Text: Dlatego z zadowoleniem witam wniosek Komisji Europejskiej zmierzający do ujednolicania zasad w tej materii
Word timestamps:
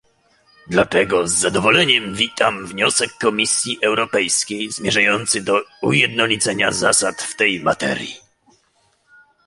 Dlatego 0.67 1.27
z 1.27 1.31
zadowoleniem 1.33 2.15
witam 2.15 2.67
wniosek 2.67 3.11
Komisji 3.13 3.77
Europejskiej 3.83 4.71
zmierzający 4.71 5.41
do 5.41 5.61
ujednolicania 5.81 6.71
zasad 6.71 7.21
w 7.21 7.35
tej 7.35 7.59
materii 7.59 8.15